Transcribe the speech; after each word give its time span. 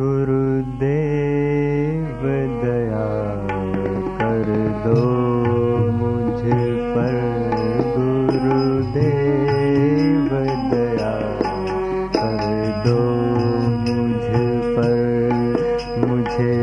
गुरुदेव 0.00 2.20
दया 2.62 3.06
कर 4.20 4.48
दो 4.86 5.02
मुझ 5.92 6.40
पर। 6.94 7.14
गुरुदेव 7.96 10.30
दया 10.70 11.12
कर 12.16 12.42
दो 12.86 12.98
मुझ 13.66 14.24
पर। 14.76 14.96
मुझे 16.08 16.56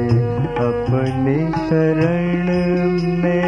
अपनी 0.55 1.37
शरण 1.51 2.49
में 3.23 3.47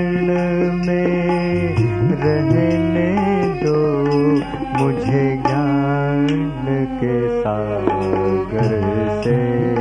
मुझे 5.07 5.37
ज्ञान 5.37 6.27
के 6.99 7.41
सागर 7.41 8.71
से। 9.23 9.76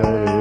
कर 0.00 0.37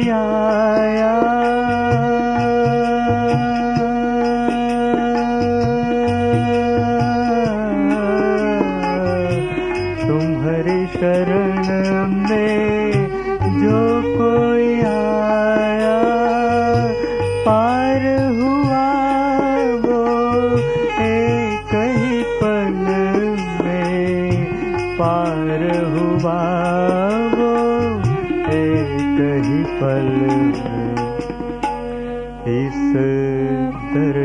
आया। 0.00 1.14
तुम्हारी 10.06 10.80
शरण 10.86 11.66
में 12.28 12.92
जो 13.60 13.80
कोई 14.18 14.68
आया 14.80 15.98
पार 17.46 18.02
हुआ 18.38 18.55
इस 32.66 32.78
दर 33.92 34.16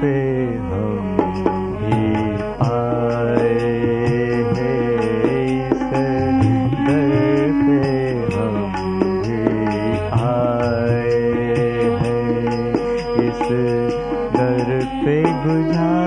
पे 0.00 0.14
हम 0.66 1.06
भी 1.78 2.02
आए 2.66 3.54
हैं। 4.56 5.70
इस 5.70 5.82
दर 5.92 7.10
पे 7.64 7.80
हम 8.34 8.56
भी 9.22 9.42
आए 10.20 11.16
हैं। 12.02 12.72
इस 13.26 13.42
दर 14.36 14.68
पे 15.04 15.16
गुजारा 15.22 15.97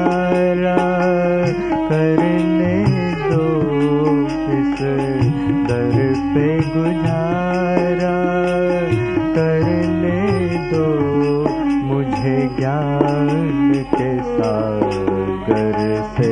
सागर 14.71 15.77
से 16.15 16.31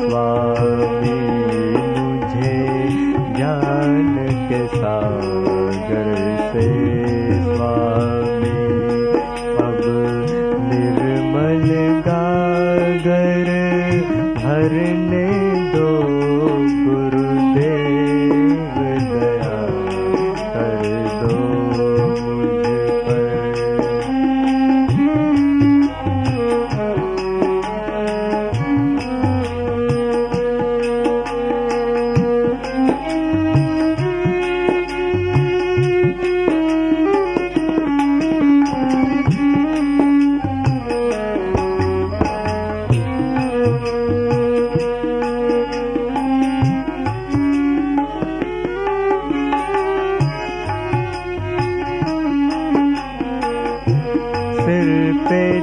स्वामी 0.00 1.18
मुझे 1.98 2.54
ज्ञान 3.36 4.16
के 4.48 4.60
सागर 4.66 6.08
से 6.52 6.66
स्वामी। 7.44 8.56
अब 9.66 9.80
निर्मल 10.70 11.66
गागर 12.08 13.50
भरने 14.38 15.26
दो 15.74 15.90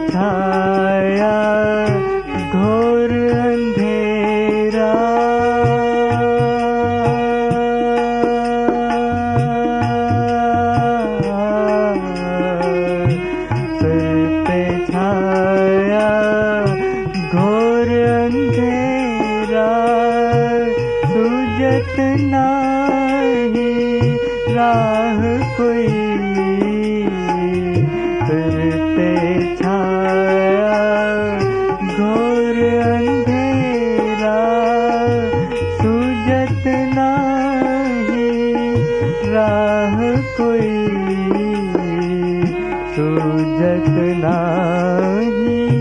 छाया 0.09 1.33
घोर 2.53 3.11
अंधेरा। 3.35 4.91
सिर 13.79 14.27
पे 14.47 14.59
छाया 14.87 16.09
घोर 17.33 17.89
अंधेरा। 18.05 19.69
सुजत 21.13 21.95
नाही 22.33 23.71
राह 24.55 25.21
कोई 40.39 40.69
सुजत 42.95 43.95
नाही 44.23 45.74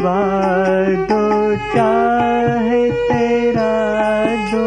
दो 0.00 1.22
चाहे 1.74 2.82
तेरा 3.08 3.70
दो 4.50 4.66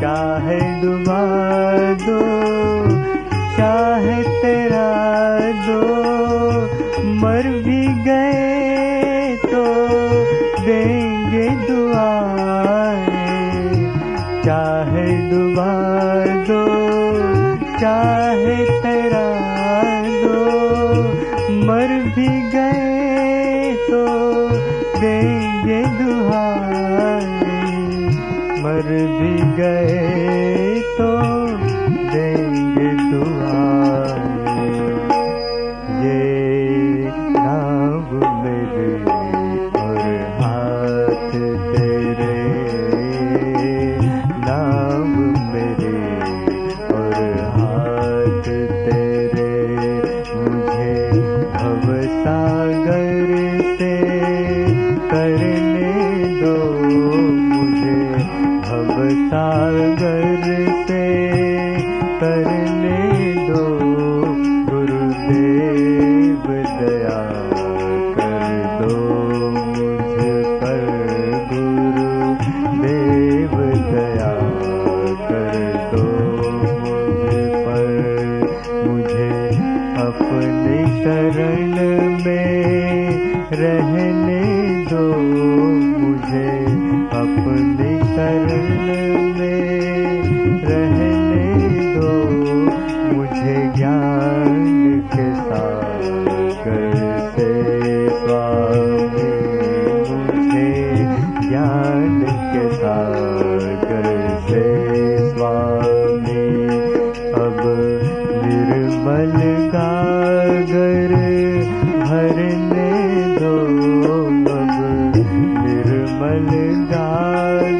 चाहे 0.00 0.60
दो 2.04 2.20
चाहे 3.56 4.22
तेरा 4.42 4.88
दो 5.66 5.80
मर 7.22 7.59
गए 29.60 30.80
तो 30.98 31.08
देंगे 32.12 32.90
दुआ 33.10 33.64
ये 36.04 36.20
मेरे 38.44 38.92
और 39.80 40.06
हाथ 40.38 41.32
तेरे। 41.72 42.36
नाम 44.46 45.12
मेरे 45.52 45.94
और 46.92 47.18
हाथ 47.58 48.48
तेरे। 48.86 49.52
मुझे 50.34 50.94
अब 51.64 51.84
सागर 52.22 53.69
अपने 87.40 87.98
शरण 88.04 88.79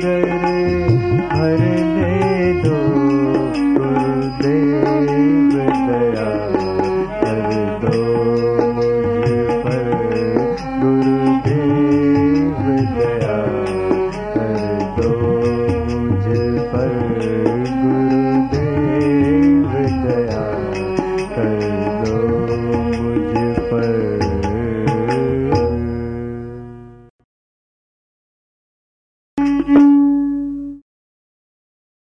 Jai 0.00 0.22
Jai 0.24 0.59